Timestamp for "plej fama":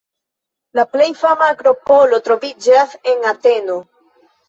0.93-1.51